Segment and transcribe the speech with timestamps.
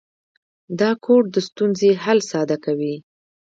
[0.79, 2.95] دا کوډ د ستونزې حل ساده کوي.